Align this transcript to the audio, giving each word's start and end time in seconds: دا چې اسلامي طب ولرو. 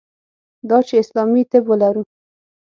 دا 0.69 0.77
چې 0.87 0.93
اسلامي 1.03 1.43
طب 1.51 1.63
ولرو. 1.67 2.03